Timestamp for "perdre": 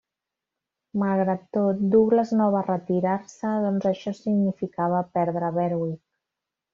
5.19-5.53